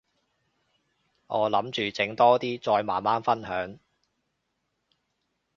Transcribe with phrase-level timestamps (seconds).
[1.27, 3.77] 我諗住整多啲，再慢慢分享